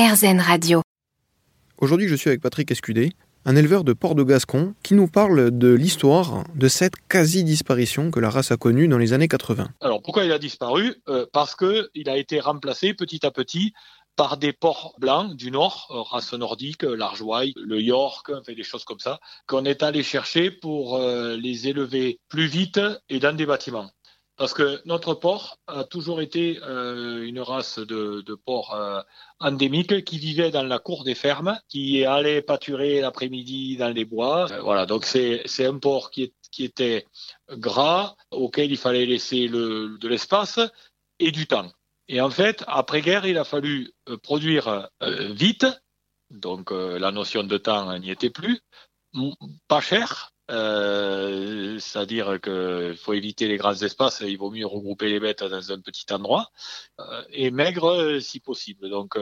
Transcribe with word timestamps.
RZN 0.00 0.40
Radio. 0.40 0.80
Aujourd'hui, 1.76 2.08
je 2.08 2.14
suis 2.14 2.30
avec 2.30 2.40
Patrick 2.40 2.70
Escudé, 2.70 3.12
un 3.44 3.54
éleveur 3.54 3.84
de 3.84 3.92
porc 3.92 4.14
de 4.14 4.22
Gascon, 4.22 4.74
qui 4.82 4.94
nous 4.94 5.08
parle 5.08 5.50
de 5.50 5.68
l'histoire 5.68 6.44
de 6.54 6.68
cette 6.68 6.94
quasi-disparition 7.06 8.10
que 8.10 8.18
la 8.18 8.30
race 8.30 8.50
a 8.50 8.56
connue 8.56 8.88
dans 8.88 8.96
les 8.96 9.12
années 9.12 9.28
80. 9.28 9.68
Alors 9.82 10.00
pourquoi 10.00 10.24
il 10.24 10.32
a 10.32 10.38
disparu? 10.38 10.94
Euh, 11.10 11.26
Parce 11.34 11.54
qu'il 11.54 12.08
a 12.08 12.16
été 12.16 12.40
remplacé 12.40 12.94
petit 12.94 13.26
à 13.26 13.30
petit 13.30 13.74
par 14.16 14.38
des 14.38 14.54
porcs 14.54 14.94
blancs 14.98 15.36
du 15.36 15.50
nord, 15.50 15.88
euh, 15.90 16.00
race 16.00 16.32
nordique, 16.32 16.82
euh, 16.84 16.96
l'argewaille, 16.96 17.52
le 17.56 17.78
York, 17.78 18.32
fait 18.46 18.54
des 18.54 18.62
choses 18.62 18.84
comme 18.84 19.00
ça, 19.00 19.20
qu'on 19.46 19.66
est 19.66 19.82
allé 19.82 20.02
chercher 20.02 20.50
pour 20.50 20.98
les 20.98 21.68
élever 21.68 22.20
plus 22.30 22.46
vite 22.46 22.80
et 23.10 23.18
dans 23.18 23.36
des 23.36 23.44
bâtiments. 23.44 23.90
Parce 24.40 24.54
que 24.54 24.80
notre 24.86 25.12
porc 25.12 25.58
a 25.66 25.84
toujours 25.84 26.22
été 26.22 26.58
une 26.64 27.40
race 27.40 27.78
de, 27.78 28.22
de 28.22 28.34
porc 28.34 28.74
endémique 29.38 30.02
qui 30.02 30.16
vivait 30.16 30.50
dans 30.50 30.62
la 30.62 30.78
cour 30.78 31.04
des 31.04 31.14
fermes, 31.14 31.60
qui 31.68 32.06
allait 32.06 32.40
pâturer 32.40 33.02
l'après-midi 33.02 33.76
dans 33.76 33.90
les 33.90 34.06
bois. 34.06 34.46
voilà, 34.62 34.86
donc 34.86 35.04
c'est 35.04 35.44
un 35.66 35.76
porc 35.76 36.10
qui, 36.10 36.32
était 36.58 37.04
gras, 37.52 38.16
auquel 38.30 38.70
il 38.70 38.78
fallait 38.78 39.04
laisser 39.04 39.46
de 39.50 40.08
l'espace 40.08 40.58
et 41.18 41.32
du 41.32 41.46
temps. 41.46 41.70
Et 42.12 42.20
en 42.20 42.30
fait, 42.30 42.64
après-guerre, 42.66 43.24
il 43.24 43.38
a 43.38 43.44
fallu 43.44 43.92
euh, 44.08 44.16
produire 44.16 44.88
euh, 45.00 45.32
vite, 45.32 45.64
donc 46.30 46.72
euh, 46.72 46.98
la 46.98 47.12
notion 47.12 47.44
de 47.44 47.56
temps 47.56 47.96
n'y 48.00 48.10
était 48.10 48.30
plus, 48.30 48.58
pas 49.68 49.80
cher, 49.80 50.32
c'est-à-dire 50.50 52.40
qu'il 52.40 52.96
faut 52.96 53.12
éviter 53.12 53.46
les 53.48 53.56
grands 53.56 53.74
espaces, 53.74 54.22
il 54.26 54.36
vaut 54.36 54.50
mieux 54.50 54.66
regrouper 54.66 55.08
les 55.08 55.20
bêtes 55.20 55.44
dans 55.44 55.72
un 55.72 55.80
petit 55.80 56.06
endroit, 56.12 56.50
et 57.30 57.50
maigre 57.50 58.18
si 58.20 58.40
possible. 58.40 58.90
Donc, 58.90 59.16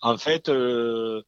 en 0.00 0.18
fait, 0.18 0.46
ce, 0.46 1.22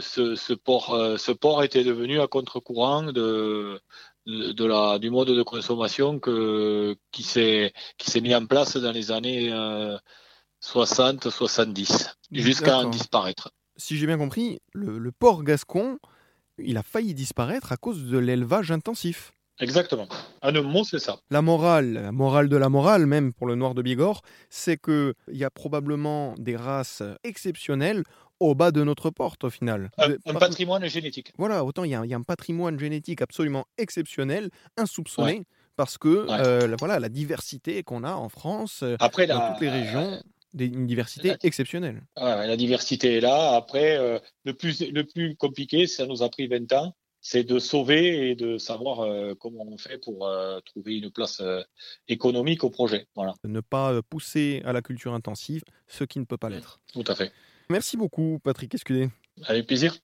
ce, 0.00 0.52
port, 0.54 0.96
ce 1.18 1.32
port 1.32 1.62
était 1.62 1.84
devenu 1.84 2.20
à 2.20 2.26
contre-courant 2.26 3.04
de, 3.04 3.80
de 4.26 4.64
la, 4.64 4.98
du 4.98 5.10
mode 5.10 5.28
de 5.28 5.42
consommation 5.42 6.18
que, 6.18 6.96
qui 7.12 7.22
s'est 7.22 7.72
mis 8.22 8.34
en 8.34 8.46
place 8.46 8.76
dans 8.76 8.92
les 8.92 9.10
années 9.10 9.50
60-70, 10.62 12.14
jusqu'à 12.32 12.78
en 12.78 12.88
disparaître. 12.88 13.52
Si 13.76 13.96
j'ai 13.96 14.06
bien 14.06 14.18
compris, 14.18 14.60
le, 14.72 14.98
le 14.98 15.12
porc 15.12 15.42
gascon, 15.42 15.98
il 16.58 16.76
a 16.76 16.82
failli 16.82 17.14
disparaître 17.14 17.72
à 17.72 17.76
cause 17.76 18.04
de 18.04 18.18
l'élevage 18.18 18.70
intensif. 18.70 19.32
Exactement. 19.60 20.08
Un 20.42 20.52
mot, 20.62 20.82
c'est 20.82 20.98
ça. 20.98 21.18
La 21.30 21.40
morale, 21.40 21.92
la 21.92 22.12
morale 22.12 22.48
de 22.48 22.56
la 22.56 22.68
morale, 22.68 23.06
même 23.06 23.32
pour 23.32 23.46
le 23.46 23.54
noir 23.54 23.74
de 23.74 23.82
Bigorre, 23.82 24.22
c'est 24.50 24.80
qu'il 24.80 25.14
y 25.28 25.44
a 25.44 25.50
probablement 25.50 26.34
des 26.38 26.56
races 26.56 27.02
exceptionnelles 27.22 28.02
au 28.40 28.56
bas 28.56 28.72
de 28.72 28.82
notre 28.82 29.10
porte 29.10 29.44
au 29.44 29.50
final. 29.50 29.90
Un, 29.98 30.34
patrimoine 30.34 30.86
génétique. 30.86 31.32
Voilà, 31.38 31.64
autant 31.64 31.84
il 31.84 31.90
y, 31.90 31.94
a, 31.94 32.00
un 32.00 32.22
patrimoine 32.22 32.78
génétique 32.80 33.22
absolument 33.22 33.64
exceptionnel, 33.78 34.50
insoupçonné, 34.76 35.44
parce 35.76 35.98
que 35.98 36.26
euh, 36.28 36.66
la, 36.66 36.76
voilà, 36.76 36.98
la 36.98 37.08
diversité 37.08 37.82
qu'on 37.84 38.02
a 38.02 38.12
en 38.12 38.28
France, 38.28 38.80
euh, 38.82 38.96
Après, 38.98 39.26
dans 39.26 39.52
toutes 39.52 39.60
les 39.60 39.70
régions, 39.70 40.20
une 40.58 40.86
diversité 40.86 41.34
exceptionnelle. 41.42 42.02
la 42.16 42.56
diversité 42.56 43.16
est 43.16 43.20
là. 43.20 43.54
Après, 43.54 43.96
euh, 43.96 44.18
le, 44.44 44.54
plus, 44.54 44.80
le 44.80 45.04
plus 45.04 45.36
compliqué, 45.36 45.86
ça 45.86 46.06
nous 46.06 46.22
a 46.22 46.28
pris 46.28 46.46
20 46.46 46.72
ans, 46.72 46.96
c'est 47.20 47.44
de 47.44 47.58
sauver 47.58 48.30
et 48.30 48.34
de 48.34 48.58
savoir 48.58 49.08
comment 49.38 49.66
on 49.66 49.78
fait 49.78 49.98
pour 49.98 50.30
trouver 50.66 50.98
une 50.98 51.10
place 51.10 51.42
économique 52.06 52.64
au 52.64 52.70
projet. 52.70 53.06
Voilà. 53.14 53.32
Ne 53.44 53.60
pas 53.60 54.02
pousser 54.02 54.60
à 54.66 54.74
la 54.74 54.82
culture 54.82 55.14
intensive 55.14 55.62
ce 55.88 56.04
qui 56.04 56.18
ne 56.18 56.26
peut 56.26 56.36
pas 56.36 56.50
l'être. 56.50 56.80
Tout 56.92 57.04
à 57.06 57.14
fait. 57.14 57.32
Merci 57.70 57.96
beaucoup, 57.96 58.40
Patrick 58.44 58.74
Escudé. 58.74 59.08
Avec 59.46 59.66
plaisir. 59.66 59.96